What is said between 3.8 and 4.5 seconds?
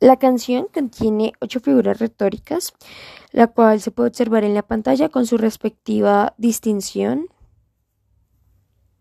se puede observar